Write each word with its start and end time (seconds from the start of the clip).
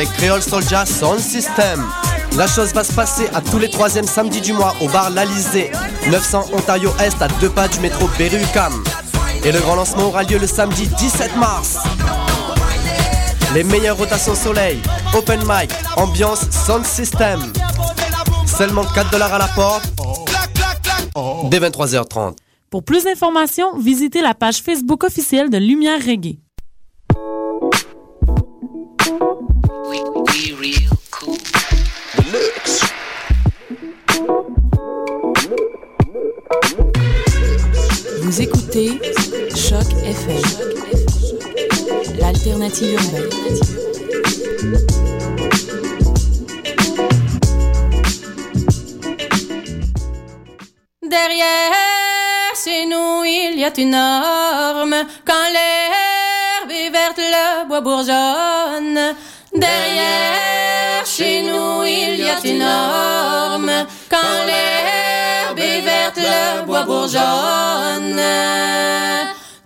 avec 0.00 0.16
Creole 0.16 0.40
Soldier 0.40 0.86
Sound 0.86 1.20
System. 1.20 1.84
La 2.38 2.46
chose 2.46 2.72
va 2.72 2.84
se 2.84 2.92
passer 2.92 3.28
à 3.34 3.42
tous 3.42 3.58
les 3.58 3.68
troisièmes 3.68 4.06
samedis 4.06 4.40
du 4.40 4.54
mois 4.54 4.74
au 4.80 4.88
bar 4.88 5.10
L'Alizé, 5.10 5.70
900 6.10 6.46
Ontario 6.54 6.90
Est 7.00 7.20
à 7.20 7.28
deux 7.38 7.50
pas 7.50 7.68
du 7.68 7.80
métro 7.80 8.08
Berry-UQAM. 8.16 8.72
Et 9.44 9.52
le 9.52 9.60
grand 9.60 9.74
lancement 9.74 10.04
aura 10.04 10.22
lieu 10.22 10.38
le 10.38 10.46
samedi 10.46 10.86
17 10.86 11.36
mars. 11.36 11.76
Les 13.52 13.62
meilleures 13.62 13.98
rotations 13.98 14.34
soleil, 14.34 14.78
open 15.14 15.40
mic, 15.40 15.70
ambiance, 15.96 16.48
sound 16.50 16.86
system. 16.86 17.52
Seulement 18.46 18.84
4 18.84 19.10
dollars 19.10 19.34
à 19.34 19.38
la 19.38 19.48
porte. 19.48 19.84
Dès 21.50 21.58
23h30. 21.58 22.36
Pour 22.70 22.84
plus 22.84 23.04
d'informations, 23.04 23.76
visitez 23.78 24.22
la 24.22 24.32
page 24.32 24.62
Facebook 24.62 25.04
officielle 25.04 25.50
de 25.50 25.58
Lumière 25.58 25.98
Reggae. 25.98 26.38
Écoutez 38.80 38.98
Choc 39.54 39.86
FM, 40.04 40.42
l'alternative. 42.18 42.98
Derrière 51.02 51.72
chez 52.64 52.86
nous, 52.86 53.24
il 53.24 53.58
y 53.58 53.64
a 53.64 53.72
une 53.76 53.90
norme. 53.90 54.94
Quand 55.26 55.34
l'herbe 55.52 56.70
est 56.70 56.90
verte, 56.90 57.18
le 57.18 57.68
bois 57.68 57.80
bourgeonne. 57.80 59.14
Derrière 59.52 61.04
chez 61.04 61.42
nous, 61.42 61.82
il 61.84 62.20
y 62.20 62.28
a 62.28 62.38
une 62.44 62.58
norme. 62.58 63.39
Le 66.56 66.62
bois 66.62 66.82
bourgeonne. 66.82 68.20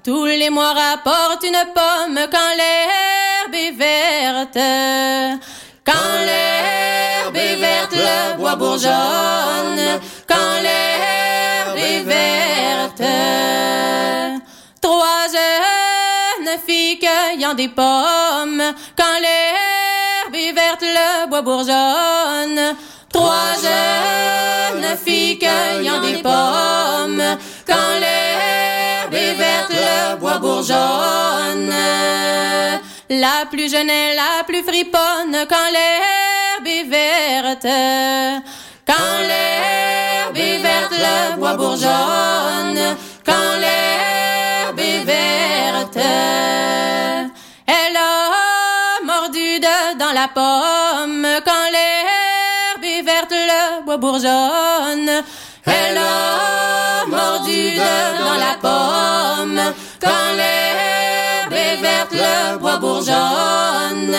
Tous 0.04 0.24
les 0.24 0.50
mois 0.50 0.72
rapportent 0.72 1.44
une 1.44 1.64
pomme 1.74 2.18
quand 2.30 2.52
l'herbe 2.60 3.54
est 3.54 3.72
verte. 3.72 4.58
Quand 5.84 6.14
l'herbe 6.26 7.36
est 7.36 7.56
verte, 7.56 7.92
le 7.92 8.36
bois 8.36 8.56
bourgeonne. 8.56 10.00
Quand 10.28 10.60
l'herbe 10.62 11.76
est 11.76 12.02
verte. 12.02 13.02
Trois 14.80 15.26
jeunes 15.36 16.58
filles 16.66 16.98
cueillant 16.98 17.54
des 17.54 17.68
pommes. 17.68 18.62
Quand 18.96 19.18
l'herbe 19.20 20.34
est 20.34 20.52
verte, 20.52 20.82
le 20.82 21.28
bois 21.28 21.42
bourgeonne. 21.42 22.76
Trois 23.14 23.54
jeunes 23.62 24.96
filles 25.04 25.38
cueillant 25.38 26.00
des 26.00 26.20
pommes. 26.20 27.22
Quand 27.64 27.92
l'herbe 28.02 29.14
est 29.14 29.34
verte, 29.34 29.70
le 29.70 30.16
bois 30.16 30.38
bourgeonne. 30.38 31.72
La 33.10 33.46
plus 33.48 33.70
jeune 33.70 33.88
est 33.88 34.16
la 34.16 34.42
plus 34.44 34.64
friponne 34.64 35.46
quand 35.48 35.70
l'herbe 35.76 36.66
est 36.66 36.88
verte. 36.90 37.68
Quand 38.84 39.18
l'herbe 39.28 40.36
est 40.36 40.58
verte, 40.58 40.94
le 41.06 41.36
bois 41.36 41.54
bourgeonne. 41.54 42.96
Quand 43.24 43.52
l'herbe 43.60 44.80
est 44.80 45.04
verte, 45.04 45.98
elle 47.66 47.96
a 47.96 49.04
mordu 49.04 49.60
dedans 49.60 50.12
la 50.12 50.26
pomme. 50.26 51.26
Quand 51.44 51.63
bourgeonne. 53.98 55.22
Elle 55.66 55.98
a 55.98 57.06
mordu 57.06 57.70
dedans 57.72 58.38
la 58.38 58.54
pomme. 58.60 59.60
Quand 60.00 60.32
l'herbe 60.36 61.52
est 61.52 61.76
verte, 61.76 62.12
le 62.12 62.58
bois 62.58 62.76
bourgeonne. 62.76 64.16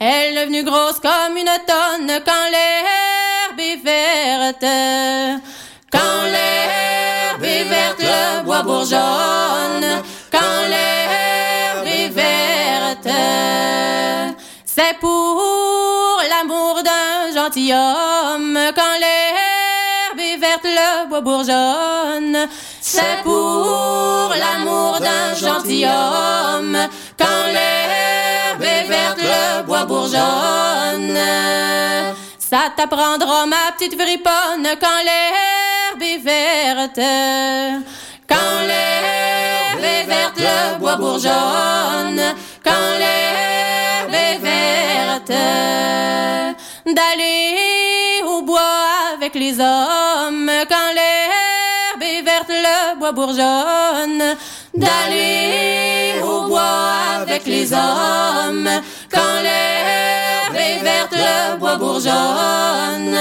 Elle 0.00 0.36
est 0.36 0.40
devenue 0.40 0.64
grosse 0.64 1.00
comme 1.00 1.36
une 1.36 1.58
tonne 1.66 2.20
quand 2.24 2.48
l'herbe 2.50 3.60
est 3.60 3.76
verte. 3.84 4.66
Quand 5.90 6.22
l'herbe 6.32 7.44
est 7.44 7.64
verte, 7.64 8.00
le 8.00 8.44
bois 8.44 8.62
bourgeonne. 8.62 10.02
Quand 10.30 10.68
l'herbe 10.68 11.86
est 11.86 12.08
verte, 12.08 13.08
c'est 14.64 14.96
pour 15.00 15.57
Quand 17.50 18.98
l'herbe 19.00 20.20
est 20.20 20.36
verte, 20.36 20.64
le 20.64 21.08
bois 21.08 21.22
bourgeonne. 21.22 22.46
C'est 22.78 23.22
pour 23.22 24.34
l'amour 24.36 24.98
d'un 25.00 25.34
gentilhomme. 25.34 26.76
Quand 27.18 27.46
l'herbe 27.46 28.62
est 28.62 28.84
verte, 28.86 29.20
le 29.22 29.62
bois 29.62 29.86
bourgeonne. 29.86 31.18
Ça 32.38 32.70
t'apprendra 32.76 33.46
ma 33.46 33.72
petite 33.78 33.98
friponne 33.98 34.68
quand 34.78 35.02
l'herbe 35.06 36.02
est 36.02 36.18
verte. 36.18 37.00
Quand 38.28 38.60
l'herbe 38.66 39.84
est 39.84 40.04
verte, 40.04 40.36
le 40.36 40.78
bois 40.78 40.96
bourgeonne. 40.96 42.20
Quand 42.62 42.98
l'herbe 42.98 43.27
d'aller 46.94 48.22
au 48.24 48.42
bois 48.42 49.14
avec 49.14 49.34
les 49.34 49.60
hommes. 49.60 50.50
Quand 50.68 50.92
l'herbe 50.94 52.02
est 52.02 52.22
verte, 52.22 52.48
le 52.48 52.98
bois 52.98 53.12
bourgeonne. 53.12 54.36
D'aller 54.74 56.20
au 56.22 56.48
bois 56.48 57.20
avec 57.20 57.46
les 57.46 57.72
hommes. 57.72 58.68
Quand 59.12 59.40
l'herbe 59.42 60.56
est 60.56 60.82
verte, 60.82 61.12
le 61.12 61.56
bois 61.56 61.76
bourgeonne. 61.76 63.18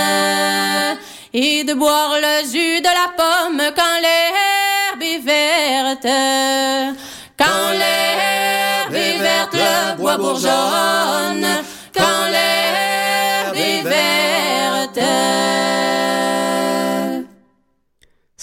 Et 1.33 1.63
de 1.63 1.73
boire 1.73 2.15
le 2.19 2.47
jus 2.51 2.81
de 2.81 2.91
la 2.99 3.09
pomme 3.15 3.61
quand 3.75 3.99
l'herbe 4.01 5.01
est 5.01 5.19
verte. 5.19 6.07
Quand 7.37 7.71
l'herbe 7.71 8.95
est 8.95 9.17
verte, 9.17 9.53
le 9.53 9.97
bois 9.97 10.17
bourgeonne. 10.17 11.56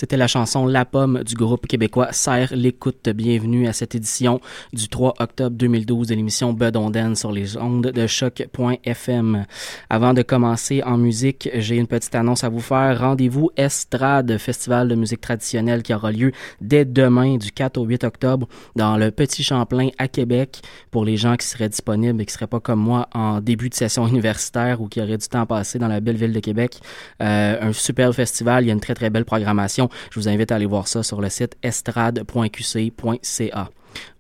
C'était 0.04 0.18
la 0.18 0.26
chanson 0.26 0.66
La 0.66 0.84
Pomme 0.84 1.22
du 1.24 1.34
groupe 1.34 1.66
québécois 1.66 2.12
Serre 2.12 2.54
l'écoute. 2.54 3.08
Bienvenue 3.08 3.66
à 3.66 3.72
cette 3.72 3.94
édition 3.94 4.38
du 4.74 4.90
3 4.90 5.14
octobre 5.18 5.56
2012 5.56 6.08
de 6.08 6.14
l'émission 6.14 6.52
Bud 6.52 6.76
Onden 6.76 7.16
sur 7.16 7.32
les 7.32 7.56
ondes 7.56 7.86
de 7.86 8.06
choc.fm. 8.06 9.46
Avant 9.88 10.12
de 10.12 10.20
commencer 10.20 10.82
en 10.84 10.98
musique, 10.98 11.48
j'ai 11.54 11.76
une 11.76 11.86
petite 11.86 12.14
annonce 12.14 12.44
à 12.44 12.50
vous 12.50 12.60
faire. 12.60 13.00
Rendez-vous 13.00 13.50
Estrade, 13.56 14.36
festival 14.36 14.88
de 14.88 14.94
musique 14.94 15.22
traditionnelle 15.22 15.82
qui 15.82 15.94
aura 15.94 16.12
lieu 16.12 16.32
dès 16.60 16.84
demain 16.84 17.38
du 17.38 17.50
4 17.50 17.78
au 17.78 17.84
8 17.84 18.04
octobre 18.04 18.46
dans 18.76 18.98
le 18.98 19.10
Petit 19.10 19.42
Champlain 19.42 19.88
à 19.96 20.06
Québec 20.06 20.60
pour 20.90 21.06
les 21.06 21.16
gens 21.16 21.36
qui 21.36 21.46
seraient 21.46 21.70
disponibles 21.70 22.20
et 22.20 22.26
qui 22.26 22.34
seraient 22.34 22.46
pas 22.46 22.60
comme 22.60 22.80
moi 22.80 23.08
en 23.14 23.40
début 23.40 23.70
de 23.70 23.74
session 23.74 24.06
universitaire 24.14 24.82
ou 24.82 24.86
qui 24.86 25.00
auraient 25.00 25.16
du 25.16 25.28
temps 25.28 25.46
passé 25.46 25.78
dans 25.78 25.88
la 25.88 26.00
belle 26.00 26.16
ville 26.16 26.34
de 26.34 26.40
Québec. 26.40 26.78
Euh, 27.22 27.68
un 27.70 27.72
super 27.72 28.14
festival, 28.14 28.64
il 28.64 28.66
y 28.66 28.70
a 28.70 28.74
une 28.74 28.80
très 28.80 28.94
très 28.94 29.08
belle 29.08 29.24
programmation. 29.24 29.88
Je 30.10 30.20
vous 30.20 30.28
invite 30.28 30.52
à 30.52 30.56
aller 30.56 30.66
voir 30.66 30.88
ça 30.88 31.02
sur 31.02 31.20
le 31.20 31.28
site 31.28 31.56
estrade.qc.ca. 31.62 33.70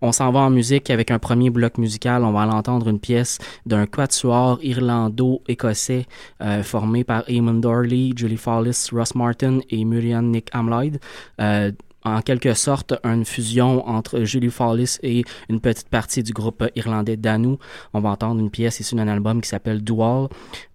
On 0.00 0.12
s'en 0.12 0.30
va 0.30 0.40
en 0.40 0.50
musique 0.50 0.90
avec 0.90 1.10
un 1.10 1.18
premier 1.18 1.50
bloc 1.50 1.78
musical. 1.78 2.24
On 2.24 2.32
va 2.32 2.42
aller 2.42 2.52
entendre 2.52 2.88
une 2.88 3.00
pièce 3.00 3.38
d'un 3.66 3.86
quatuor 3.86 4.58
irlando-écossais 4.62 6.06
euh, 6.42 6.62
formé 6.62 7.04
par 7.04 7.28
Eamon 7.28 7.54
Dorley, 7.54 8.10
Julie 8.16 8.36
Follis, 8.36 8.88
Ross 8.92 9.14
Martin 9.14 9.60
et 9.70 9.84
Murian 9.84 10.22
Nick 10.22 10.48
Amloyd. 10.52 11.00
Euh, 11.40 11.72
en 12.04 12.20
quelque 12.20 12.54
sorte 12.54 12.94
une 13.04 13.24
fusion 13.24 13.86
entre 13.88 14.24
Julie 14.24 14.50
Follis 14.50 14.98
et 15.02 15.24
une 15.48 15.60
petite 15.60 15.88
partie 15.88 16.22
du 16.22 16.32
groupe 16.32 16.64
irlandais 16.76 17.16
Danu. 17.16 17.56
On 17.92 18.00
va 18.00 18.10
entendre 18.10 18.40
une 18.40 18.50
pièce 18.50 18.80
issue 18.80 18.94
d'un 18.94 19.08
album 19.08 19.40
qui 19.40 19.48
s'appelle 19.48 19.82
Dual. 19.82 20.28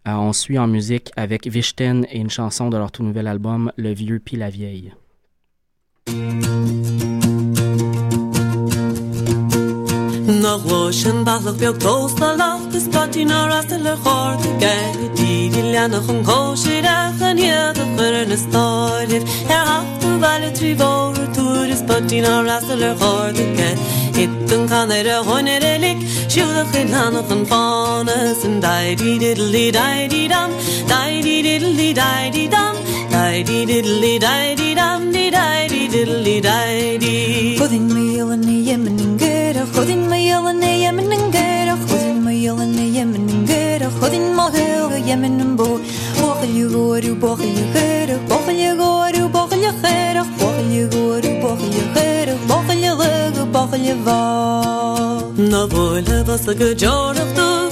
Euh, 0.08 0.12
on 0.12 0.34
suit 0.34 0.58
en 0.58 0.68
musique 0.68 1.12
avec 1.16 1.48
Vichten 1.48 2.06
et 2.12 2.20
une 2.20 2.30
chanson 2.30 2.70
de 2.70 2.78
leur 2.78 2.92
tout 2.92 3.04
nouvel 3.04 3.28
album 3.28 3.72
Le 3.78 3.94
Vieux 3.94 4.20
puis 4.20 4.38
la 4.38 4.50
Vieille. 4.50 4.94
dina 22.08 22.34
rasler 22.50 22.94
hordiken 23.02 23.78
Itten 24.24 24.68
kan 24.72 24.92
er 24.92 25.10
honer 25.28 25.64
elik 25.74 26.00
Sjula 26.34 26.64
khilan 26.72 27.16
khn 27.28 27.42
fanes 27.52 28.44
and 28.46 28.62
dai 28.62 28.96
di 28.96 29.18
diddly 29.24 29.66
dai 29.72 30.08
di 30.14 30.28
dam 30.28 30.50
dai 30.92 31.22
di 31.22 31.36
diddly 31.48 31.90
dai 32.02 32.30
di 32.36 32.48
dam 32.56 32.76
dai 33.12 33.44
di 33.44 33.66
diddly. 33.66 34.20
Dai 34.20 34.56
di 34.56 34.70
dum, 34.80 35.12
di 35.12 35.30
dai 35.30 35.68
di 35.68 35.82
diddly 35.94 36.38
dai 36.42 36.98
di 37.04 37.16
Khudin 37.60 37.86
me 37.94 38.04
yelan 38.18 38.46
yemen 38.70 38.98
ngera 39.18 39.64
khudin 39.74 40.02
me 40.10 40.20
yelan 40.30 40.64
yemen 40.84 41.10
ngera 41.34 41.76
khudin 41.88 42.18
me 42.26 42.34
yelan 42.46 42.78
yemen 42.98 43.26
ngera 43.46 43.90
khudin 44.00 44.26
ma 44.38 44.46
hel 44.56 44.92
yemen 45.10 45.56
boy. 45.58 45.80
Бохли 46.40 46.64
горю, 46.64 47.16
бохли 47.16 47.66
херах, 47.74 48.22
бохли 48.30 48.74
горю, 48.78 49.28
бохли 49.28 49.70
херах, 49.82 50.26
бохли 50.40 50.86
горю, 50.86 51.42
бохли 51.42 51.82
херах, 51.94 52.38
бохли 52.48 52.90
лыг, 52.92 53.46
бохли 53.52 53.94
ва. 54.06 55.22
На 55.36 55.68
воля 55.68 56.24
вас 56.24 56.46
гжоров, 56.46 57.28
то 57.36 57.70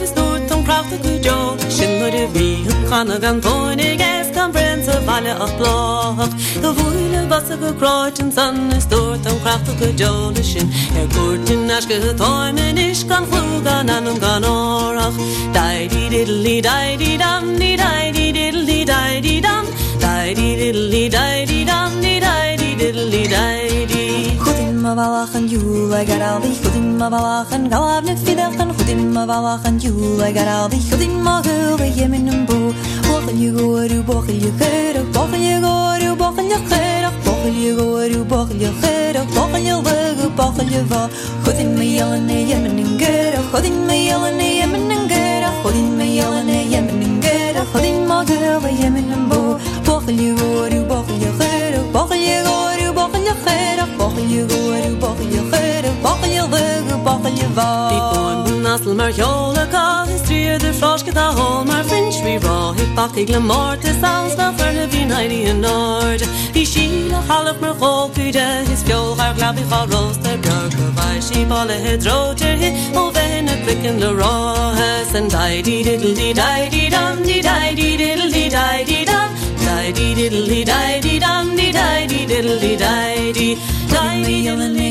prachtig 0.68 1.04
ujo 1.14 1.38
Schindere 1.76 2.28
wie 2.34 2.68
Hanne 2.92 3.20
gan 3.20 3.42
toinig 3.42 4.02
es 4.02 4.28
kan 4.36 4.52
brenze 4.52 4.96
valle 5.08 5.34
auf 5.44 5.54
bloch 5.58 6.30
Du 6.62 6.70
wule 6.78 7.22
was 7.30 7.48
ge 7.62 7.72
kreut 7.80 8.20
und 8.22 8.34
san 8.34 8.72
ist 8.78 8.92
dort 8.92 9.26
am 9.32 9.38
prachtig 9.44 9.80
ujo 9.88 10.12
Schin 10.50 10.68
er 11.00 11.08
gut 11.16 11.50
in 11.50 11.66
nas 11.68 11.88
ge 11.88 12.00
toimen 12.22 12.78
ich 12.78 13.08
kan 13.10 13.24
flugan 13.30 13.90
an 13.96 14.08
und 14.12 14.20
gan 14.22 14.44
orach 14.44 15.18
Dai 15.54 15.88
di 15.94 16.04
diddli 16.14 16.62
dai 16.62 16.98
di 17.02 17.12
dam 17.24 17.44
di 17.62 17.72
dai 17.84 18.12
di 18.18 18.26
diddli 18.38 18.80
dai 18.86 19.22
di 19.22 19.36
dam 19.48 19.66
Mavalachen, 24.88 25.50
Yule, 25.50 26.06
Garaldi, 26.06 26.52
Chudim 26.62 26.98
Mavalachen, 26.98 27.70
Galavnik 27.70 28.18
Fidachen, 28.20 28.70
Chudim 28.78 29.12
Mavalachen, 29.12 29.84
Yule, 29.84 30.32
Garaldi, 30.32 30.78
Chudim 30.88 31.20
Magule, 31.26 31.88
Yeminumbu, 31.92 32.72
Bochel 33.04 33.38
Yugoru, 33.44 34.02
Bochel 34.08 34.40
Yukeru, 34.40 35.04
Bochel 35.12 35.44
Yugoru, 35.50 36.16
Bochel 36.16 36.48
Yukeru, 36.54 37.10
Bochel 37.26 37.56
Yugoru, 37.66 38.24
Bochel 38.32 38.60
Yukeru, 38.64 39.22
Bochel 39.36 39.66
Yugoru, 39.68 40.26
Bochel 40.38 40.70
Yuva, 40.76 41.02
Chudim 41.44 41.70
Mayelene, 41.76 42.38
Yeminungera, 42.50 43.40
Chudim 43.52 43.78
Mayelene, 43.88 44.48
Yeminungera, 44.62 45.50
Chudim 45.64 45.98
Mayelene, 46.00 46.58
Yeminungera, 46.72 47.62
Chudim 47.74 47.98
Magule, 48.08 48.72
Yeminumbu, 48.82 49.60
Bochel 49.84 50.18
Yugoru, 50.28 50.80
Bochel 50.88 51.20
Yukeru, 51.26 51.92
Bochel 51.92 52.24
Yugoru, 52.32 52.88
Bochel 52.96 53.26
Yukeru, 53.28 53.87
boggelje 54.08 54.46
goeru, 57.56 58.62
nasl 58.62 58.96
mar 58.96 59.12
ka, 59.72 60.06
de 60.60 60.74
froske 60.80 61.14
ta 61.14 61.34
hol 61.34 61.66
mar 61.66 61.84
finch 61.84 62.22
we 62.24 62.40
raw. 62.40 62.74
Hi 62.78 62.86
pak 62.96 63.16
ik 63.16 63.30
le 63.30 63.40
mort 63.40 63.84
is 63.84 63.96
in 65.50 65.60
noord. 65.60 66.24
Die 66.54 66.66
schiele 66.66 67.20
half 67.28 67.60
mer 67.60 67.74
gol 67.80 68.12
is 68.16 68.82
fjol 68.86 69.18
haar 69.18 69.34
glab 69.38 69.58
ik 69.58 69.72
al 69.72 69.88
roster 69.90 70.40
björke 70.40 70.94
vai. 70.96 71.22
She 71.22 71.46
balle 71.46 71.74
het 71.74 72.06
roter 72.06 72.58
hi, 72.58 72.72
o 72.94 73.12
vene 73.12 73.62
kwikken 73.64 74.00
le 74.00 74.16
raw. 74.16 74.56
En 75.18 75.28
die 75.28 75.64
die 75.64 75.84
diddle 75.84 76.14
die 76.14 76.34
die 76.34 76.70
die 76.70 76.90
dum, 76.90 77.24
die 77.24 77.42
die 77.42 77.76
die 77.76 77.98
die 77.98 78.30
die 78.30 78.50
die. 78.50 78.86
Die 79.94 79.94
die 79.94 80.16
die 80.16 80.30
die 80.30 80.66
die 81.02 81.02
die 81.02 81.20
die 82.28 82.60
die 82.60 82.78
die 82.78 83.07
feeling 84.48 84.87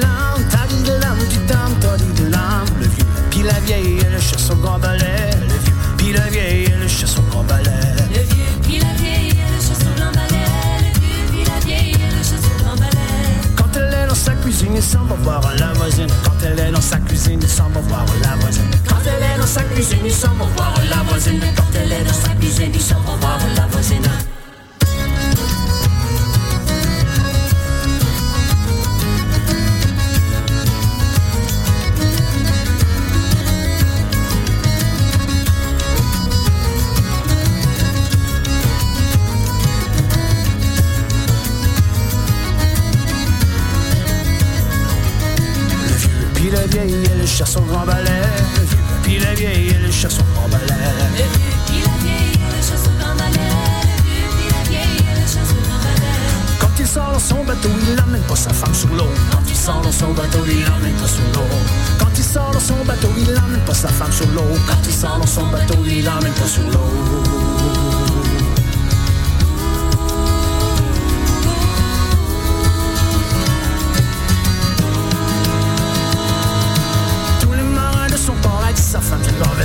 lam, 0.00 0.48
tadi 0.50 0.82
de 0.82 0.92
lam, 1.02 1.18
du 1.28 1.38
tam, 1.46 1.70
tadi 1.80 2.10
de 2.18 2.30
lam. 2.30 2.66
Le 2.80 2.86
vieux 2.86 3.06
puis 3.30 3.42
la 3.42 3.58
vieille, 3.60 3.98
elle 4.04 4.20
chasse 4.20 4.50
au 4.50 4.56
grand 4.56 4.78
balai. 4.78 5.30
Le 5.40 5.56
vieux 5.64 5.74
puis 5.96 6.12
la 6.12 6.28
vieille, 6.28 6.72
elle 6.72 6.88
chasse 6.88 7.16
au 7.18 7.22
grand 7.22 7.44
balai. 7.44 7.70
Le 8.14 8.22
vieux 8.22 8.44
puis 8.62 8.78
la 8.78 8.92
vieille, 9.00 9.32
elle 9.38 9.60
chasse 9.66 9.84
au 9.86 9.92
grand 9.98 10.12
balai. 10.12 10.44
Le 10.82 11.00
vieux 11.00 11.24
puis 11.30 11.44
la 11.44 11.58
vieille, 11.66 11.94
elle 11.94 12.24
chasse 12.24 12.46
au 12.50 12.64
grand 12.64 12.76
balai. 12.76 13.08
Quand 13.56 13.76
elle 13.76 13.94
est 13.94 14.06
dans 14.08 14.14
sa 14.14 14.32
cuisine, 14.32 14.72
il 14.74 14.82
s'en 14.82 15.04
va 15.04 15.16
voir 15.16 15.42
la 15.58 15.72
voisine. 15.74 16.10
Quand 16.24 16.38
elle 16.44 16.58
est 16.58 16.72
dans 16.72 16.80
sa 16.80 16.98
cuisine, 16.98 17.40
il 17.42 17.48
s'en 17.48 17.68
va 17.68 17.80
voir 17.80 18.04
la 18.22 18.36
voisine. 18.36 18.70
Quand 18.88 19.02
elle 19.06 19.22
est 19.22 19.38
dans 19.38 19.46
sa 19.46 19.62
cuisine, 19.62 19.98
il 20.04 20.12
s'en 20.12 20.34
va 20.34 20.44
voir 20.56 20.74
la 20.88 21.02
voisine. 21.08 21.40
Quand 21.56 21.72
elle 21.74 21.92
est 21.92 22.04
dans 22.04 22.12
sa 22.12 22.30
cuisine, 22.34 22.72
il 22.74 22.80
s'en 22.80 23.00
va 23.00 23.16
voir 23.20 23.38
la. 23.56 23.69
Chasse 47.30 47.56
au 47.56 47.60
grand 47.62 47.84
balai. 47.84 48.22
Puis 49.02 49.18
la 49.18 49.34
vieille, 49.34 49.74
elle 49.74 49.92
chasse 49.92 50.18
au 50.18 50.24
grand 50.34 50.48
balai. 50.48 50.74
Quand 56.58 56.68
il 56.78 56.86
sort 56.86 57.12
dans 57.12 57.18
son 57.18 57.44
bateau, 57.44 57.68
il 57.88 57.94
n'amène 57.94 58.22
pas 58.22 58.36
sa 58.36 58.52
femme 58.52 58.74
sous 58.74 58.88
l'eau. 58.88 59.08
Quand 59.30 59.42
il 59.48 59.56
sort 59.56 59.80
dans 59.80 59.92
son 59.92 60.12
bateau, 60.12 60.38
il 60.46 60.64
l'emmène 60.64 60.94
pas 60.94 61.08
sous 61.08 61.22
l'eau. 61.34 61.46
Quand 61.98 62.10
il 62.16 62.24
sort 62.24 62.50
dans 62.52 62.60
son 62.60 62.84
bateau, 62.84 63.08
il 63.16 63.32
n'amène 63.32 63.60
pas 63.66 63.74
sa 63.74 63.88
femme 63.88 64.12
sous 64.12 64.28
l'eau. 64.34 64.56
Quand 64.66 64.86
il 64.86 64.94
sort 64.94 65.18
dans 65.18 65.26
son 65.26 65.46
bateau, 65.46 65.78
il 65.86 66.04
l'emmène 66.04 66.32
pas 66.32 66.46
sous 66.46 66.62
l'eau. 66.62 67.39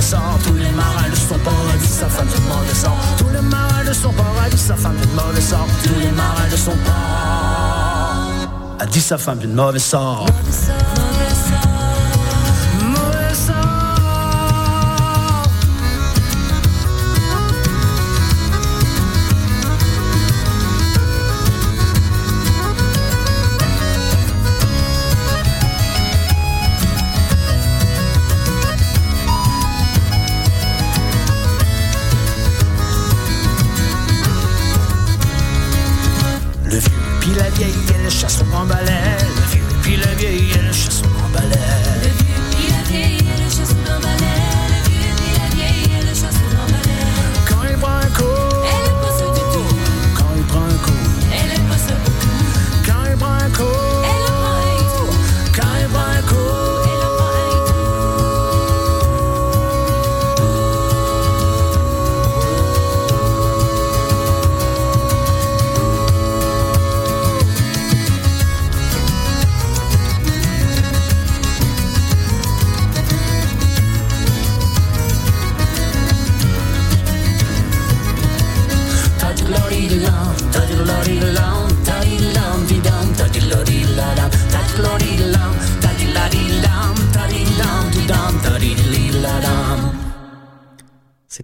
Tous 0.08 0.54
les 0.54 0.70
marins 0.70 1.10
de 1.10 1.16
son 1.16 1.34
dit 1.80 1.88
sa 1.88 2.08
femme 2.08 2.28
du 2.28 2.40
mauvais 2.42 2.74
sort. 2.74 2.96
Tous 3.18 3.28
les 3.28 3.40
marins 3.40 3.84
de 3.84 3.92
son 3.92 4.12
dit 4.52 4.56
sa 4.56 4.76
femme 4.76 4.96
du 4.98 5.08
mauvais 5.08 5.40
sort. 5.40 5.66
Tous 5.82 5.98
les 5.98 6.12
marins 6.12 6.48
de 6.48 6.56
son 6.56 6.70
port 6.70 8.76
a 8.78 8.86
dit 8.86 9.00
sa 9.00 9.18
femme 9.18 9.38
du 9.38 9.48
mauvais 9.48 9.80
sort. 9.80 10.20
Mauvais 10.20 10.52
sort. 10.52 11.75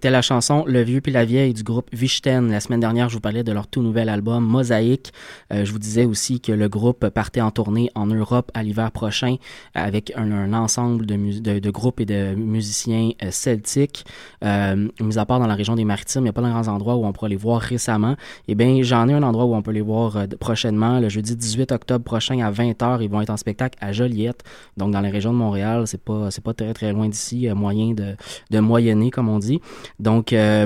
C'était 0.03 0.11
la 0.11 0.21
chanson 0.21 0.65
Le 0.67 0.81
Vieux 0.81 0.99
puis 0.99 1.13
la 1.13 1.23
Vieille 1.23 1.53
du 1.53 1.63
groupe 1.63 1.87
Vichten. 1.93 2.51
La 2.51 2.59
semaine 2.59 2.81
dernière, 2.81 3.07
je 3.07 3.13
vous 3.13 3.21
parlais 3.21 3.45
de 3.45 3.53
leur 3.53 3.67
tout 3.67 3.81
nouvel 3.81 4.09
album 4.09 4.43
Mosaïque. 4.43 5.13
Euh, 5.53 5.63
je 5.63 5.71
vous 5.71 5.79
disais 5.79 6.03
aussi 6.03 6.41
que 6.41 6.51
le 6.51 6.67
groupe 6.67 7.07
partait 7.07 7.39
en 7.39 7.51
tournée 7.51 7.89
en 7.95 8.07
Europe 8.07 8.51
à 8.53 8.63
l'hiver 8.63 8.91
prochain 8.91 9.37
avec 9.75 10.11
un, 10.17 10.51
ensemble 10.51 11.05
de, 11.05 11.39
de, 11.39 11.69
groupes 11.71 12.01
et 12.01 12.05
de 12.05 12.35
musiciens 12.35 13.11
euh, 13.23 13.31
celtiques. 13.31 14.03
Euh, 14.43 14.89
mis 14.99 15.17
à 15.17 15.25
part 15.25 15.39
dans 15.39 15.47
la 15.47 15.55
région 15.55 15.77
des 15.77 15.85
Maritimes, 15.85 16.19
il 16.19 16.23
n'y 16.23 16.29
a 16.31 16.33
pas 16.33 16.41
de 16.41 16.49
grands 16.49 16.67
endroits 16.67 16.95
où 16.97 17.05
on 17.05 17.13
pourra 17.13 17.29
les 17.29 17.37
voir 17.37 17.61
récemment. 17.61 18.17
Eh 18.49 18.55
bien, 18.55 18.81
j'en 18.81 19.07
ai 19.07 19.13
un 19.13 19.23
endroit 19.23 19.45
où 19.45 19.55
on 19.55 19.61
peut 19.61 19.71
les 19.71 19.79
voir 19.79 20.17
euh, 20.17 20.27
prochainement. 20.37 20.99
Le 20.99 21.07
jeudi 21.07 21.33
18 21.33 21.71
octobre 21.71 22.03
prochain 22.03 22.39
à 22.39 22.51
20h, 22.51 23.01
ils 23.01 23.09
vont 23.09 23.21
être 23.21 23.29
en 23.29 23.37
spectacle 23.37 23.77
à 23.79 23.93
Joliette. 23.93 24.43
Donc, 24.75 24.91
dans 24.91 24.99
la 24.99 25.09
région 25.09 25.31
de 25.31 25.37
Montréal, 25.37 25.87
c'est 25.87 26.03
pas, 26.03 26.29
c'est 26.29 26.43
pas 26.43 26.53
très, 26.53 26.73
très 26.73 26.91
loin 26.91 27.07
d'ici. 27.07 27.47
moyen 27.55 27.93
de, 27.93 28.17
de 28.51 28.59
moyenner, 28.59 29.09
comme 29.09 29.29
on 29.29 29.39
dit. 29.39 29.61
Donc, 29.99 30.33
euh, 30.33 30.65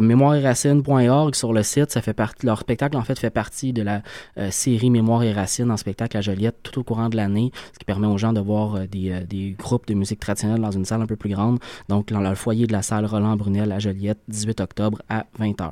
sur 1.33 1.53
le 1.53 1.63
site, 1.63 1.91
ça 1.91 2.01
fait 2.01 2.13
partie, 2.13 2.45
leur 2.45 2.59
spectacle 2.59 2.97
en 2.97 3.01
fait 3.01 3.17
fait 3.19 3.29
partie 3.29 3.73
de 3.73 3.81
la 3.81 4.01
euh, 4.37 4.51
série 4.51 4.89
Mémoire 4.89 5.23
et 5.23 5.33
Racines 5.33 5.71
en 5.71 5.77
spectacle 5.77 6.17
à 6.17 6.21
Joliette 6.21 6.57
tout 6.63 6.79
au 6.79 6.83
courant 6.83 7.09
de 7.09 7.17
l'année, 7.17 7.51
ce 7.73 7.79
qui 7.79 7.85
permet 7.85 8.07
aux 8.07 8.17
gens 8.17 8.33
de 8.33 8.39
voir 8.39 8.75
euh, 8.75 8.87
des, 8.87 9.11
euh, 9.11 9.23
des, 9.23 9.55
groupes 9.57 9.87
de 9.87 9.93
musique 9.93 10.19
traditionnelle 10.19 10.61
dans 10.61 10.71
une 10.71 10.85
salle 10.85 11.01
un 11.01 11.05
peu 11.05 11.15
plus 11.15 11.29
grande. 11.29 11.59
Donc, 11.89 12.11
dans 12.11 12.21
le 12.21 12.35
foyer 12.35 12.67
de 12.67 12.73
la 12.73 12.81
salle 12.81 13.05
Roland 13.05 13.35
Brunel 13.35 13.71
à 13.71 13.79
Joliette, 13.79 14.19
18 14.27 14.61
octobre 14.61 15.01
à 15.09 15.25
20h. 15.39 15.69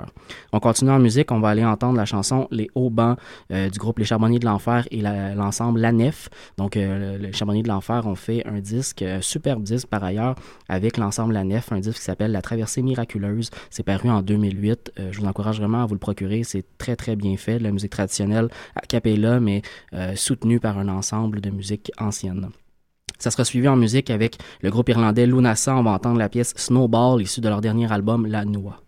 On 0.54 0.60
continue 0.60 0.92
en 0.92 1.00
musique, 1.00 1.32
on 1.32 1.40
va 1.40 1.50
aller 1.50 1.66
entendre 1.66 1.98
la 1.98 2.06
chanson 2.06 2.48
Les 2.52 2.70
Hauts 2.76 2.90
Bancs 2.90 3.18
du 3.50 3.80
groupe 3.80 4.00
Les 4.00 4.06
Charbonniers 4.06 4.40
de 4.40 4.46
l'Enfer 4.46 4.88
et 4.92 5.02
l'ensemble 5.02 5.80
la, 5.80 5.92
Nef. 5.92 6.30
Donc, 6.58 6.76
les 6.76 7.32
Charbonniers 7.34 7.64
de 7.64 7.68
l'Enfer 7.68 8.06
ont 8.06 8.16
fait 8.16 8.46
un 8.46 8.60
disque, 8.60 9.02
un 9.02 9.22
superbe 9.22 9.64
disque 9.64 9.88
par 9.88 10.04
ailleurs, 10.04 10.36
avec 10.70 10.98
l'ensemble 10.98 11.34
La 11.34 11.44
Nef, 11.44 11.72
un 11.72 11.80
disque 11.80 11.98
qui 11.98 12.04
s'appelle 12.04 12.32
La 12.32 12.42
Traversée 12.42 12.82
miraculeuse. 12.82 13.45
C'est 13.70 13.84
paru 13.84 14.10
en 14.10 14.22
2008. 14.22 14.94
Euh, 15.00 15.10
je 15.12 15.20
vous 15.20 15.26
encourage 15.26 15.60
vraiment 15.60 15.84
à 15.84 15.86
vous 15.86 15.94
le 15.94 16.00
procurer. 16.00 16.44
C'est 16.44 16.66
très, 16.78 16.96
très 16.96 17.16
bien 17.16 17.38
fait. 17.38 17.58
De 17.60 17.64
la 17.64 17.72
musique 17.72 17.92
traditionnelle 17.92 18.50
à 18.76 18.82
capella, 18.82 19.40
mais 19.40 19.62
euh, 19.94 20.16
soutenue 20.16 20.60
par 20.60 20.78
un 20.78 20.88
ensemble 20.88 21.42
de 21.42 21.50
musique 21.50 21.92
ancienne. 21.98 22.50
Ça 23.20 23.32
sera 23.32 23.46
suivi 23.46 23.68
en 23.68 23.76
musique 23.76 24.10
avec 24.10 24.38
le 24.62 24.70
groupe 24.70 24.90
irlandais 24.90 25.26
Lunasa. 25.26 25.76
On 25.76 25.84
va 25.84 25.92
entendre 25.92 26.20
la 26.20 26.30
pièce 26.30 26.54
Snowball, 26.56 27.22
issue 27.22 27.42
de 27.42 27.50
leur 27.50 27.62
dernier 27.62 27.92
album 27.92 28.26
La 28.26 28.46
Noix. 28.46 28.82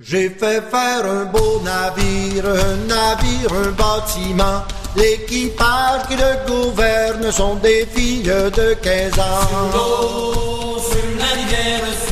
J'ai 0.00 0.30
fait 0.30 0.62
faire 0.62 1.04
un 1.04 1.24
beau 1.24 1.60
navire, 1.64 2.46
un 2.46 2.76
navire, 2.86 3.52
un 3.52 3.72
bâtiment. 3.72 4.62
L'équipage 4.96 6.06
qui 6.08 6.14
le 6.14 6.46
gouverne 6.46 7.32
sont 7.32 7.56
des 7.56 7.84
filles 7.84 8.22
de 8.22 8.74
15 8.74 9.18
ans. 9.18 10.58
sur 10.78 12.07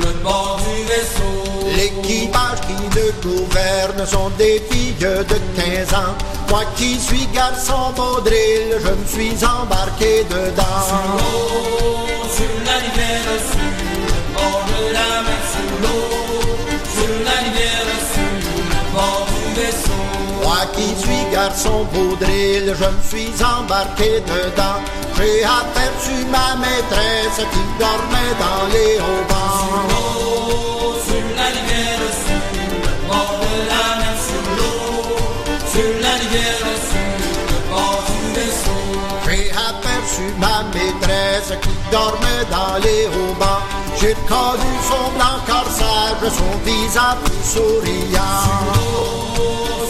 le 0.00 0.12
bord 0.22 0.58
du 0.58 0.82
vaisseau. 0.84 1.36
L'équipage 1.76 2.60
qui 2.66 2.98
le 2.98 3.12
gouverne 3.22 4.06
sont 4.06 4.30
des 4.38 4.62
filles 4.70 4.94
de 5.00 5.24
15 5.56 5.94
ans. 5.94 6.14
Moi 6.48 6.62
qui 6.76 6.98
suis 6.98 7.26
garçon 7.34 7.92
baudril, 7.96 8.78
je 8.80 8.90
me 8.90 9.06
suis 9.06 9.44
embarqué 9.44 10.24
dedans. 10.24 10.80
Sur 10.88 11.06
l'eau, 11.18 12.06
sur 12.36 12.54
la 12.64 12.76
rivière, 12.84 13.32
sur 13.50 13.72
le 14.06 14.18
bord 14.34 14.64
de 14.68 14.92
la 14.92 15.10
mer, 15.26 15.42
sur 15.52 15.70
l'eau, 15.82 16.04
sur 16.94 17.14
la 17.24 17.36
rivière, 17.44 17.90
sur 18.12 18.34
le 18.70 18.80
bord 18.94 19.26
du 19.34 19.60
vaisseau. 19.60 20.04
Moi 20.42 20.62
qui 20.74 20.88
suis 21.02 21.32
garçon 21.32 21.86
baudril, 21.92 22.74
je 22.80 22.84
me 22.84 23.02
suis 23.08 23.44
embarqué 23.44 24.20
dedans. 24.20 24.80
J'ai 25.16 25.44
aperçu 25.44 26.26
ma 26.30 26.56
maîtresse 26.56 27.40
qui 27.52 27.62
dormait 27.80 28.34
dans 28.38 28.66
les 28.72 28.98
hauts 28.98 29.24
bancs. 29.30 29.88
Sur 31.06 31.16
sur 31.16 31.26
la 31.36 31.46
rivière, 31.56 32.04
sur 32.24 32.42
le 32.84 33.08
bord 33.08 33.34
de 33.40 33.54
la 33.72 33.86
mer, 34.00 34.16
sur 34.28 34.44
l'eau, 34.58 35.16
sur 35.72 35.92
la 36.02 36.14
rivière, 36.20 36.68
sur 36.90 37.10
le 37.50 37.58
bord 37.70 38.04
du 38.08 38.22
vaisseau. 38.36 38.84
J'ai 39.26 39.50
aperçu 39.52 40.24
ma 40.38 40.56
maîtresse 40.74 41.52
qui 41.62 41.74
dormait 41.90 42.44
dans 42.50 42.76
les 42.84 43.06
hauts 43.06 43.34
bancs. 43.40 43.64
J'ai 43.98 44.14
connu 44.28 44.72
son 44.90 45.04
blanc 45.16 45.38
corsage, 45.46 46.30
son 46.38 46.52
visage 46.64 47.24
souriant. 47.42 48.44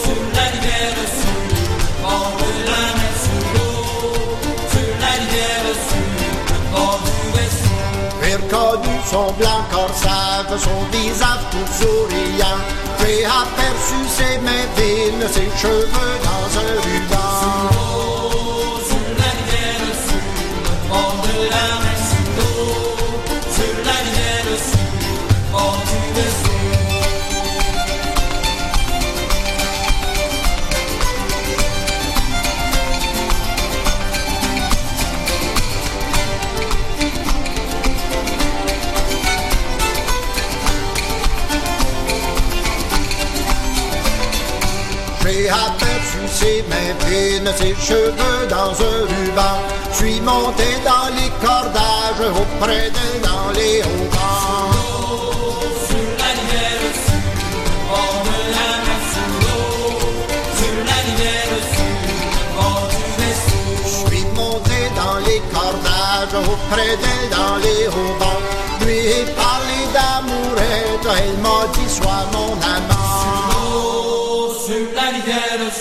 Sur 0.03 0.21
J'ai 8.49 8.99
son 9.05 9.31
blanc 9.33 9.63
corsage, 9.71 10.59
son 10.59 10.83
visage 10.91 11.43
tout 11.51 11.71
souriant. 11.79 12.59
J'ai 12.99 13.25
aperçu 13.25 13.99
ses 14.09 14.37
mains 14.39 14.67
ses 15.27 15.49
cheveux 15.57 16.17
dans 16.23 16.59
un 16.59 16.73
ruban. 16.81 18.46
Ses 47.55 47.75
cheveux 47.75 48.47
dans 48.49 48.71
un 48.71 48.99
ruban. 49.09 49.57
Suis 49.93 50.19
monté 50.21 50.63
dans 50.83 51.09
les 51.15 51.29
cordages, 51.45 52.29
auprès 52.35 52.91
d'elle 52.91 53.21
dans 53.21 53.51
les 53.53 53.81
hauts 53.81 54.09
du 62.89 63.03
vaisseau. 63.17 64.07
Suis 64.07 64.25
monté 64.35 64.79
dans 64.95 65.17
les 65.25 65.41
cordages, 65.53 66.35
auprès 66.35 66.97
d'elle 66.97 67.29
dans 67.31 67.55
les 67.57 67.87
hauts 67.87 68.17
bancs. 68.19 68.43
Lui 68.85 69.01
parlé 69.35 69.79
d'amourette, 69.93 71.07
elle 71.19 71.37
m'a 71.41 71.59
dit 71.73 71.89
sois 71.89 72.25
mon 72.33 72.53
amant. 72.53 72.96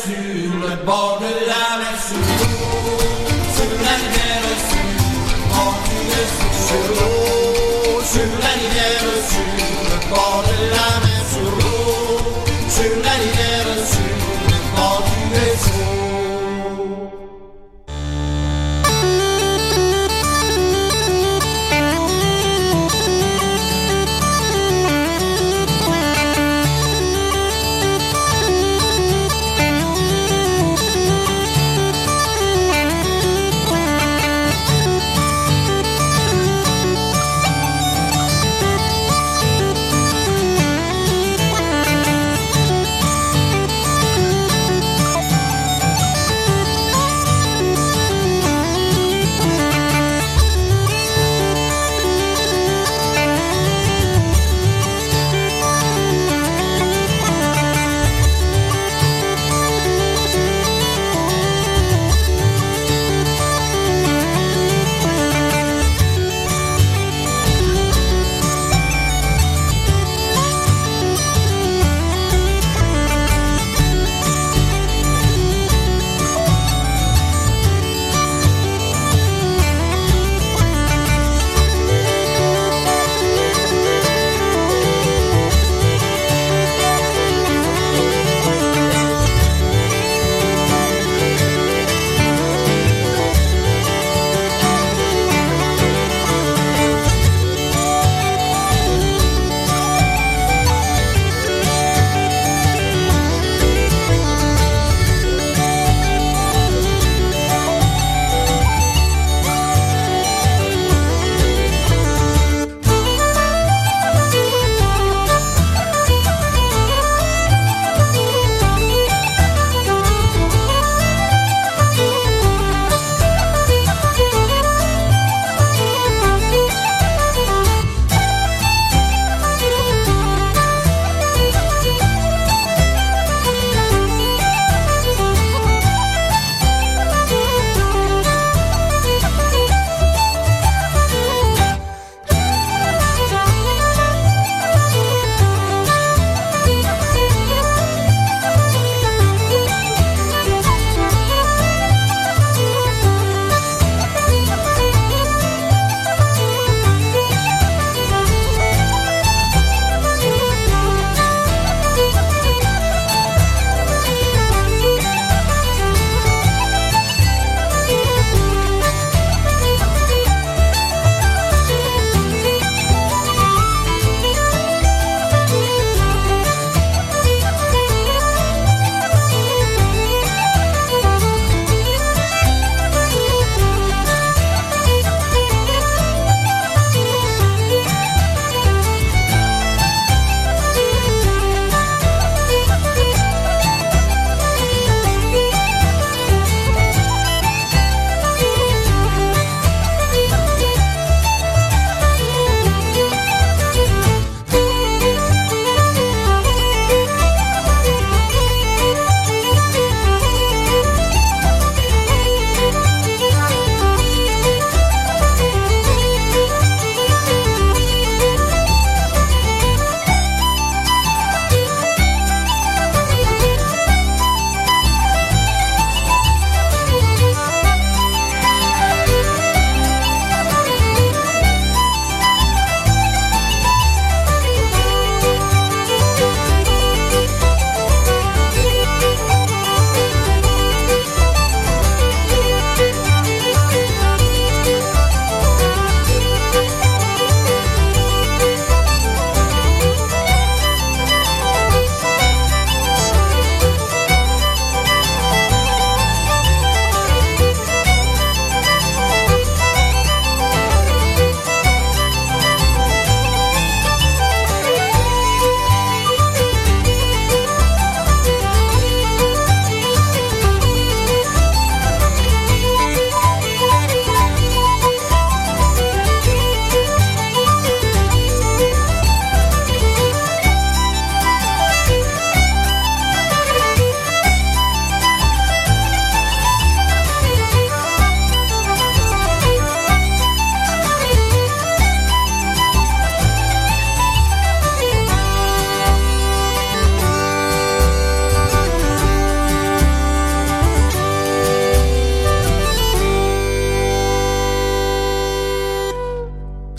Sur 0.02 0.12
le 0.12 0.84
bord 0.84 1.20
de 1.20 1.46
la 1.46 1.78
mer, 1.78 1.96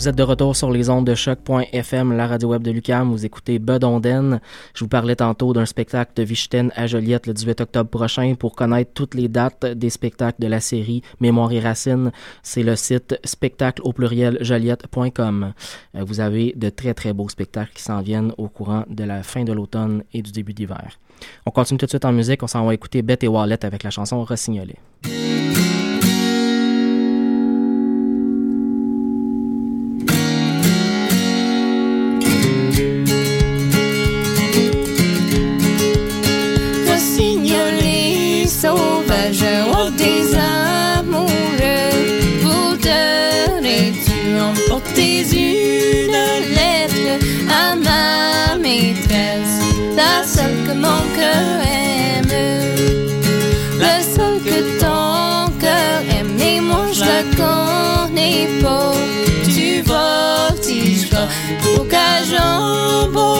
Êtes 0.08 0.16
de 0.16 0.22
retour 0.22 0.56
sur 0.56 0.70
les 0.70 0.88
ondes 0.88 1.06
de 1.06 1.14
choc.fm, 1.14 2.16
la 2.16 2.26
radio 2.26 2.48
web 2.48 2.62
de 2.62 2.70
Lucam. 2.70 3.10
Vous 3.10 3.26
écoutez 3.26 3.58
Bud 3.58 3.84
Onden. 3.84 4.40
Je 4.72 4.82
vous 4.82 4.88
parlais 4.88 5.16
tantôt 5.16 5.52
d'un 5.52 5.66
spectacle 5.66 6.12
de 6.16 6.22
Vichten 6.22 6.72
à 6.76 6.86
Joliette 6.86 7.26
le 7.26 7.34
18 7.34 7.60
octobre 7.60 7.90
prochain. 7.90 8.34
Pour 8.34 8.56
connaître 8.56 8.90
toutes 8.94 9.14
les 9.14 9.28
dates 9.28 9.66
des 9.66 9.90
spectacles 9.90 10.40
de 10.40 10.46
la 10.46 10.60
série 10.60 11.02
Mémoire 11.20 11.52
et 11.52 11.60
Racines, 11.60 12.10
c'est 12.42 12.62
le 12.62 12.74
site 12.74 13.20
spectacle 13.22 13.82
au 13.84 13.92
pluriel 13.92 14.38
joliette.com. 14.40 15.52
Euh, 15.94 16.04
Vous 16.06 16.20
avez 16.20 16.54
de 16.56 16.70
très 16.70 16.94
très 16.94 17.12
beaux 17.12 17.28
spectacles 17.28 17.74
qui 17.74 17.82
s'en 17.82 18.00
viennent 18.00 18.32
au 18.38 18.48
courant 18.48 18.84
de 18.88 19.04
la 19.04 19.22
fin 19.22 19.44
de 19.44 19.52
l'automne 19.52 20.04
et 20.14 20.22
du 20.22 20.32
début 20.32 20.54
d'hiver. 20.54 20.98
On 21.44 21.50
continue 21.50 21.76
tout 21.76 21.84
de 21.84 21.90
suite 21.90 22.06
en 22.06 22.12
musique. 22.12 22.42
On 22.42 22.46
s'en 22.46 22.64
va 22.64 22.72
écouter 22.72 23.02
Bette 23.02 23.24
et 23.24 23.28
Wallet 23.28 23.62
avec 23.62 23.82
la 23.82 23.90
chanson. 23.90 24.24
Rossignolé, 24.24 24.76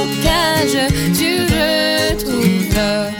bocage, 0.09 0.79
tu 1.17 1.43
retrouveras 1.55 3.11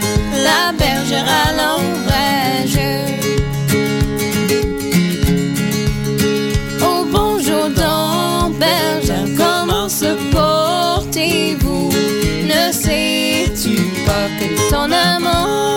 la 0.47 0.73
bergère 0.73 1.27
à 1.27 1.53
l'ombrage. 1.59 2.79
Au 6.81 7.05
bonjour 7.05 7.71
dans 7.77 8.51
bergère, 8.51 9.29
comment 9.37 9.89
se 9.89 10.11
portez-vous? 10.33 11.91
Ne 12.45 12.73
sais-tu 12.73 13.77
pas 14.07 14.29
que 14.39 14.71
ton 14.71 14.91
amant 14.93 15.68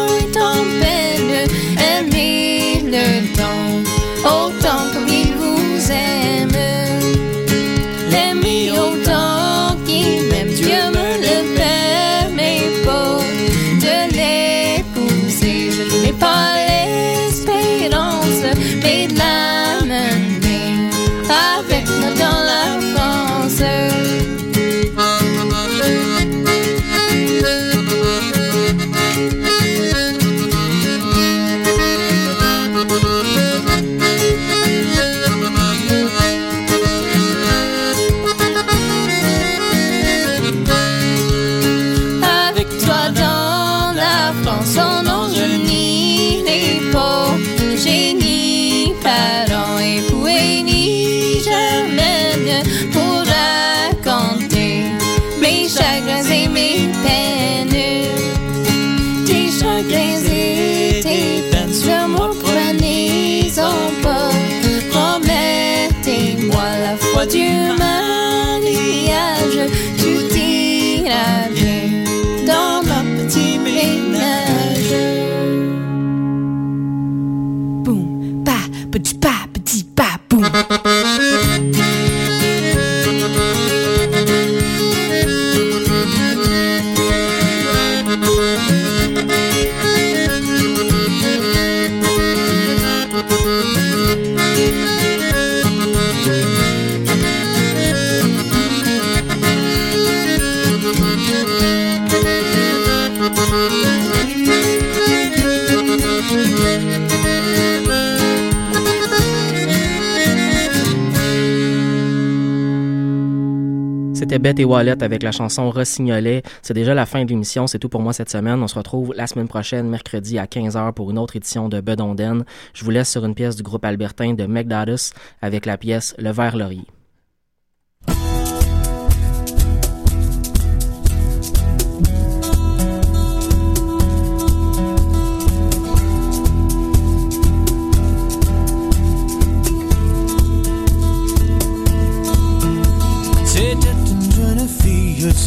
C'était 114.62 114.68
Bette 114.68 114.86
et 114.86 114.90
Wallet 114.92 115.04
avec 115.04 115.24
la 115.24 115.32
chanson 115.32 115.72
Rossignolet. 115.72 116.44
C'est 116.62 116.74
déjà 116.74 116.94
la 116.94 117.06
fin 117.06 117.24
de 117.24 117.30
l'émission. 117.30 117.66
C'est 117.66 117.80
tout 117.80 117.90
pour 117.90 118.02
moi 118.02 118.14
cette 118.14 118.30
semaine. 118.30 118.62
On 118.62 118.68
se 118.68 118.76
retrouve 118.76 119.14
la 119.16 119.26
semaine 119.26 119.48
prochaine, 119.48 119.90
mercredi 119.90 120.38
à 120.38 120.46
15h 120.46 120.94
pour 120.94 121.10
une 121.10 121.18
autre 121.18 121.36
édition 121.36 121.68
de 121.68 121.82
Bud 121.82 122.00
Onden. 122.00 122.44
Je 122.74 122.84
vous 122.84 122.92
laisse 122.92 123.10
sur 123.10 123.26
une 123.26 123.34
pièce 123.34 123.56
du 123.56 123.64
groupe 123.64 123.86
albertain 123.86 124.34
de 124.34 124.46
McDadus 124.46 125.14
avec 125.42 125.66
la 125.66 125.78
pièce 125.78 126.14
Le 126.20 126.32
Vert 126.32 126.56
Laurier. 126.56 126.86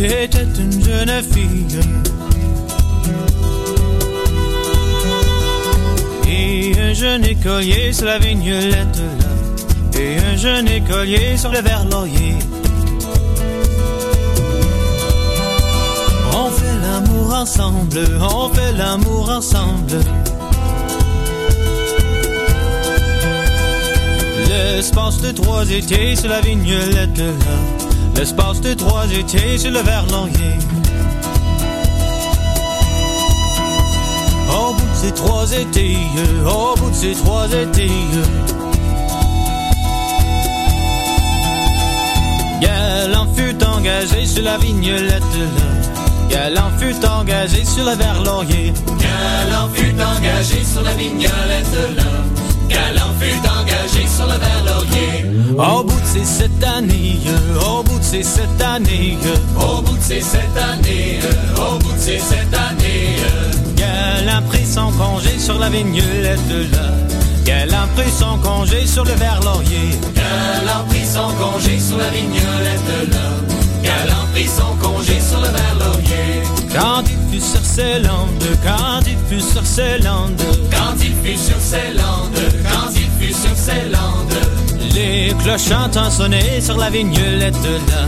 C'était 0.09 0.61
une 0.61 0.85
jeune 0.85 1.23
fille. 1.23 1.81
Et 6.29 6.73
un 6.79 6.93
jeune 6.93 7.25
écolier 7.25 7.93
sur 7.93 8.07
la 8.07 8.19
vignolette 8.19 8.99
là. 9.21 10.01
Et 10.01 10.19
un 10.19 10.37
jeune 10.37 10.69
écolier 10.69 11.37
sur 11.37 11.51
le 11.51 11.61
verre 11.61 11.85
laurier. 11.91 12.35
On 16.33 16.51
fait 16.51 16.79
l'amour 16.83 17.35
ensemble, 17.35 18.01
on 18.21 18.49
fait 18.51 18.73
l'amour 18.73 19.31
ensemble. 19.31 20.01
L'espace 24.49 25.21
de 25.23 25.31
trois 25.31 25.71
étés 25.71 26.17
sur 26.17 26.29
la 26.29 26.41
vignolette 26.41 27.19
là. 27.19 27.74
L'espace 28.17 28.61
de 28.61 28.75
trois 28.75 29.07
étés 29.07 29.59
sur 29.59 29.71
le 29.71 29.81
laurier. 30.11 30.57
Au 34.49 34.73
bout 34.73 34.81
de 34.81 34.95
ces 34.95 35.13
trois 35.13 35.53
étés, 35.53 35.97
au 36.47 36.75
bout 36.77 36.91
de 36.91 36.95
ces 36.95 37.13
trois 37.15 37.47
étés. 37.49 37.91
Galant 42.61 43.27
fut 43.35 43.65
engagé 43.65 44.27
sur 44.27 44.43
la 44.43 44.59
vignolette. 44.59 45.23
Galant 46.31 46.71
fut 46.79 47.05
engagé 47.05 47.65
sur 47.65 47.85
le 47.85 47.97
verre 47.97 48.23
laurier. 48.23 48.73
Galant 48.99 49.69
fut 49.75 49.95
engagé 50.01 50.65
sur 50.65 50.83
la 50.83 50.93
vignolette 50.95 51.44
Au 55.59 55.85
bout 55.85 56.01
de 56.01 56.07
ces 56.07 56.25
sept 56.25 56.65
années, 56.65 57.19
au 57.67 57.83
bout 57.83 57.99
de 57.99 58.05
ces 58.05 58.23
sept 58.23 58.61
années, 58.61 59.17
Au 59.57 59.83
bout 59.83 59.97
de 59.97 60.03
ces 60.03 60.21
sept 60.21 60.57
années, 60.57 61.21
au 61.57 61.79
bout 61.79 61.93
de 61.93 61.99
ces 61.99 62.19
sept 62.19 62.53
années, 62.53 63.17
euh, 63.21 63.53
Galant 63.77 64.43
pris 64.49 64.67
son 64.67 64.91
congé 64.93 65.39
sur 65.39 65.59
la 65.59 65.69
vignolette 65.71 66.41
là. 66.73 66.91
Qu'elle 67.45 67.75
a 67.75 67.87
pris 67.95 68.11
son 68.11 68.39
congé 68.39 68.87
sur 68.87 69.05
le 69.05 69.13
verre 69.13 69.41
laurier. 69.45 69.91
Qu'elle 70.15 70.69
a 70.69 70.85
pris 70.89 71.05
son 71.07 71.31
congé 71.35 71.79
sur 71.79 71.99
la 71.99 72.09
vignolette 72.09 72.87
de 72.87 73.13
l'homme. 73.13 73.59
Qu'elle 73.83 74.11
a 74.11 74.27
pris 74.33 74.49
son 74.49 74.75
congé 74.83 75.21
sur 75.21 75.41
le 75.41 75.49
verre. 75.49 75.75
Quand 76.75 77.05
il 77.07 77.33
fut 77.33 77.47
sur 77.47 77.65
ces 77.65 78.01
landes, 78.01 78.29
quand 78.65 79.01
il 79.07 79.17
fut 79.29 79.41
sur 79.41 79.65
ces 79.65 79.99
landes, 79.99 80.43
Quand 80.73 80.97
il 81.01 81.15
fut 81.23 81.39
sur 81.39 81.61
ces 81.61 81.95
landes, 81.95 82.53
quand 82.65 82.91
il 82.97 83.25
fut 83.25 83.33
sur 83.33 83.57
ces 83.57 83.89
landes, 83.91 84.64
les 84.93 85.35
cloches 85.43 85.71
entendent 85.71 86.13
sonner 86.13 86.61
sur 86.61 86.77
la 86.77 86.91
vignolette 86.91 87.61
de 87.63 87.75
là. 87.91 88.07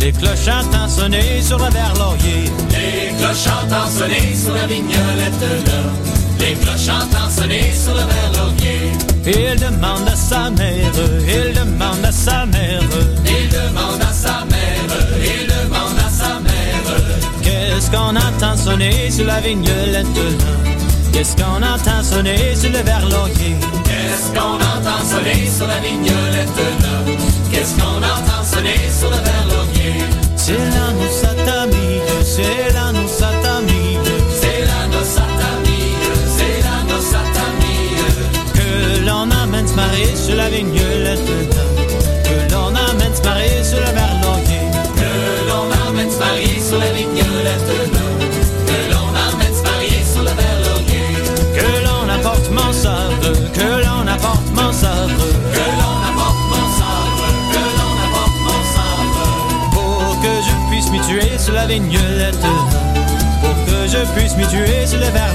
Les 0.00 0.12
cloches 0.12 0.48
entendent 0.48 0.90
sonner 0.90 1.40
sur 1.42 1.58
le 1.58 1.70
verre 1.70 1.94
laurier. 1.98 2.44
les 2.70 3.14
cloches 3.18 3.46
entendent 3.46 3.90
sonner 3.90 4.34
sur 4.34 4.54
la 4.54 4.66
vignolette 4.66 5.38
de 5.40 5.70
l'homme. 5.70 6.12
Les 6.40 6.54
cloches 6.54 6.88
entendent 6.88 7.30
sonner 7.30 7.72
sur 7.72 7.94
le 7.94 8.00
verre 8.00 8.32
laurier. 8.34 8.92
Il 9.24 9.60
demande 9.60 10.08
à 10.08 10.16
sa 10.16 10.50
mère, 10.50 10.90
il 11.28 11.54
demande 11.54 12.04
à 12.04 12.10
sa 12.10 12.44
mère, 12.46 12.82
Il 13.24 13.48
demande 13.48 14.02
à 14.02 14.12
sa 14.12 14.44
mère, 14.50 14.82
il 15.22 15.46
demande 15.46 15.98
à 16.04 16.10
sa 16.10 16.40
mère, 16.40 17.32
qu'est-ce 17.42 17.88
qu'on 17.90 18.16
entend 18.16 18.56
sonner 18.56 19.10
sur 19.10 19.26
la 19.26 19.40
vignolette 19.40 20.12
de 20.12 20.22
là? 20.22 20.71
Qu'est-ce 21.12 21.36
qu'on 21.36 21.62
entend 21.62 22.02
sonner 22.02 22.54
sur 22.56 22.70
le 22.70 22.78
verre 22.78 23.06
laurier. 23.08 23.56
qu'est-ce 23.84 24.32
qu'on 24.32 24.56
entend 24.56 25.04
sonner 25.04 25.46
sur 25.46 25.66
la 25.66 25.78
vignolette 25.80 26.56
de. 26.56 27.52
Qu'est-ce 27.52 27.74
qu'on 27.74 27.98
entend 27.98 28.42
sonner 28.42 28.80
sur 28.98 29.10
le 29.10 29.16
verre 29.16 29.46
laurier. 29.50 29.94
C'est 30.36 30.56
la 30.56 30.92
noce 30.98 31.24
à 31.24 31.34
ta 31.44 31.66
mille, 31.66 32.02
c'est 32.24 32.72
la 32.72 32.92
noce 32.92 33.22
C'est 34.40 34.64
la 34.66 34.86
noce 34.88 35.16
à 35.16 35.28
ta 35.38 35.52
mille, 35.60 36.12
c'est 36.36 36.62
la 36.66 36.92
noce 36.92 37.14
à 37.14 37.24
ta 37.36 37.46
mille. 37.60 38.12
que 38.54 39.06
l'on 39.06 39.30
amène 39.42 39.68
se 39.68 39.74
marier 39.74 40.16
sur 40.16 40.34
la 40.34 40.48
vignolette 40.48 41.01
Pour 63.40 63.64
que 63.64 63.88
je 63.88 64.04
puisse 64.14 64.36
m'y 64.36 64.46
tuer 64.46 64.86
sur 64.86 64.98
le 64.98 65.06
verre 65.06 65.34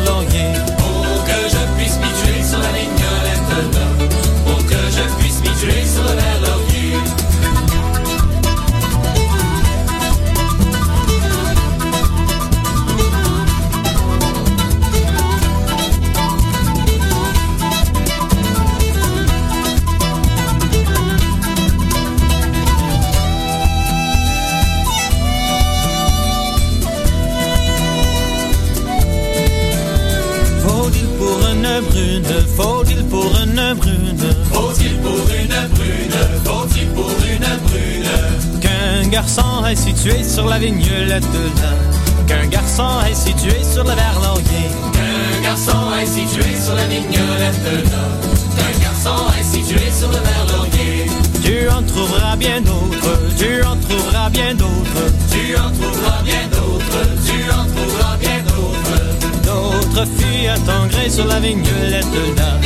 qu'un 42.27 42.47
garçon 42.47 42.87
est 43.09 43.15
situé 43.15 43.63
sur 43.63 43.83
le 43.83 43.91
verre 43.91 44.19
laurier. 44.21 44.69
qu'un 44.93 45.41
garçon 45.41 45.95
est 45.99 46.05
situé 46.05 46.55
sur 46.63 46.75
la 46.75 46.85
vignolette 46.85 47.63
de. 47.63 48.57
Qu'un 48.57 48.79
garçon 48.81 49.25
est 49.39 49.43
situé 49.43 49.91
sur 49.91 50.09
le 50.09 50.17
verre 50.17 50.45
laurier. 50.53 51.05
Tu 51.43 51.69
en 51.69 51.81
trouveras 51.83 52.35
bien 52.35 52.61
d'autres, 52.61 53.19
tu 53.37 53.63
en 53.63 53.75
trouveras 53.77 54.29
bien 54.29 54.53
d'autres, 54.53 55.07
Tu 55.31 55.55
en 55.55 55.71
trouveras 55.71 56.21
bien 56.23 56.47
d'autres, 56.51 57.07
tu 57.25 57.51
en 57.51 57.65
trouveras 57.65 58.17
bien 58.17 58.39
d'autres. 58.47 59.41
d'autres 59.43 60.07
filles 60.17 60.49
à 60.49 60.87
gré 60.87 61.09
sur 61.09 61.25
la 61.25 61.39
vignolette 61.39 62.05
là, 62.35 62.59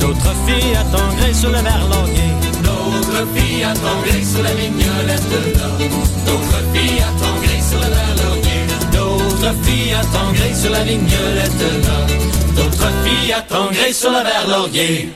d'autres 0.00 0.34
filles 0.46 0.76
à 0.76 1.34
sur 1.34 1.50
le 1.50 1.58
verre 1.58 1.86
laurier. 1.90 2.30
D'autres 2.62 3.26
filles 3.34 3.64
à 3.64 3.74
sur 3.74 4.42
la 4.42 4.54
vignolette 4.54 5.28
de 5.30 5.57
D'autres 9.48 9.64
filles 9.64 9.94
à 9.94 10.54
sur 10.54 10.70
la 10.70 10.84
vignolette 10.84 11.50
l'homme. 11.58 12.54
D'autres 12.54 12.92
filles 13.02 13.32
à 13.32 13.92
sur 13.94 14.10
le 14.10 14.16
verre 14.18 14.46
laurier. 14.46 15.08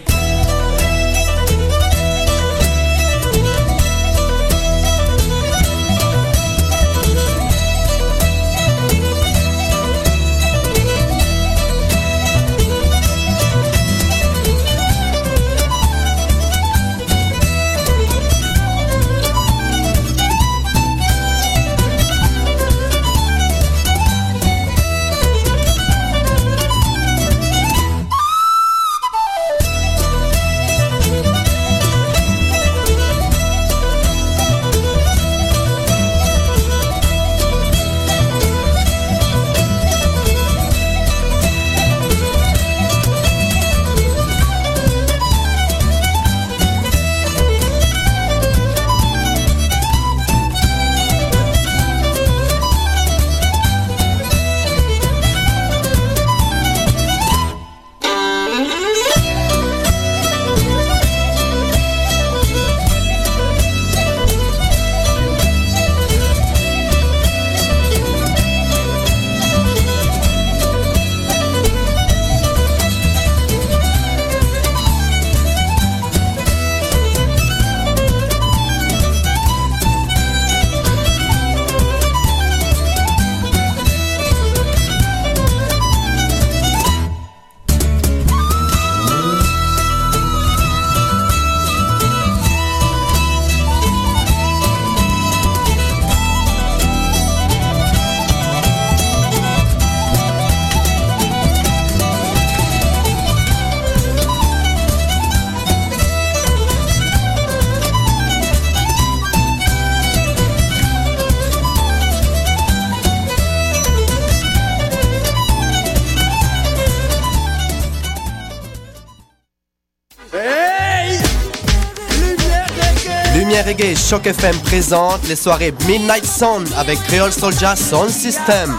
Reggae 123.73 123.97
Choc 123.97 124.27
FM 124.27 124.55
présente 124.65 125.27
les 125.29 125.37
soirées 125.37 125.73
Midnight 125.87 126.27
Sound 126.27 126.69
avec 126.77 127.03
Creole 127.05 127.33
Soldier 127.33 127.75
Sound 127.75 128.11
System. 128.11 128.71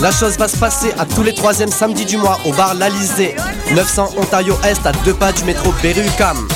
La 0.00 0.12
chose 0.12 0.38
va 0.38 0.46
se 0.46 0.56
passer 0.56 0.92
à 0.98 1.04
tous 1.04 1.24
les 1.24 1.34
troisièmes 1.34 1.70
samedis 1.70 2.04
du 2.04 2.16
mois 2.16 2.38
au 2.44 2.52
bar 2.52 2.74
L'Alizé, 2.74 3.34
900 3.74 4.10
Ontario 4.16 4.54
Est 4.62 4.86
à 4.86 4.92
deux 5.04 5.14
pas 5.14 5.32
du 5.32 5.42
métro 5.42 5.72
Berry-UQAM. 5.82 6.46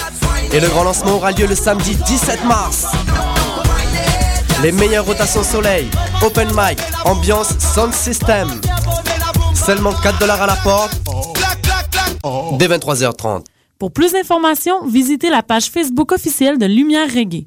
Et 0.52 0.60
le 0.60 0.68
grand 0.68 0.84
lancement 0.84 1.16
aura 1.16 1.32
lieu 1.32 1.48
le 1.48 1.56
samedi 1.56 1.96
17 1.96 2.44
mars. 2.44 2.86
Les 4.62 4.70
meilleures 4.70 5.06
rotations 5.06 5.42
soleil, 5.42 5.90
open 6.24 6.48
mic, 6.54 6.78
ambiance, 7.04 7.58
sound 7.74 7.92
system. 7.92 8.60
Seulement 9.52 9.94
4 9.94 10.20
dollars 10.20 10.42
à 10.42 10.46
la 10.46 10.56
porte. 10.56 10.96
Dès 12.56 12.68
23h30. 12.68 13.46
Pour 13.80 13.90
plus 13.90 14.12
d'informations, 14.12 14.86
visitez 14.86 15.28
la 15.28 15.42
page 15.42 15.70
Facebook 15.70 16.12
officielle 16.12 16.56
de 16.56 16.66
Lumière 16.66 17.08
Reggae. 17.12 17.46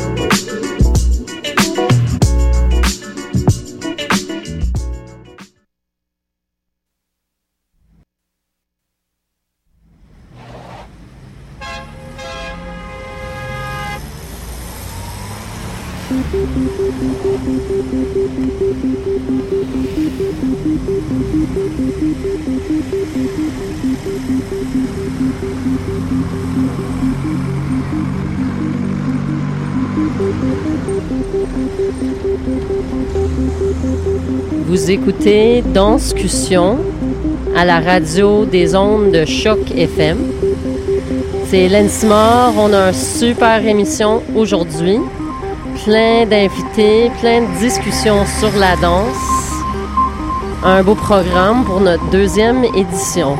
Vous 34.71 34.89
écoutez 34.89 35.61
Danscussion 35.61 36.77
à 37.57 37.65
la 37.65 37.81
radio 37.81 38.45
des 38.45 38.73
ondes 38.73 39.11
de 39.11 39.25
Choc 39.25 39.59
FM. 39.75 40.17
C'est 41.47 41.63
Hélène. 41.63 41.89
On 42.09 42.71
a 42.73 42.87
une 42.87 42.93
super 42.93 43.67
émission 43.67 44.23
aujourd'hui. 44.33 44.97
Plein 45.83 46.25
d'invités, 46.25 47.11
plein 47.19 47.41
de 47.41 47.59
discussions 47.59 48.25
sur 48.39 48.57
la 48.57 48.77
danse. 48.77 49.61
Un 50.63 50.81
beau 50.83 50.95
programme 50.95 51.65
pour 51.65 51.81
notre 51.81 52.09
deuxième 52.09 52.63
édition. 52.63 53.35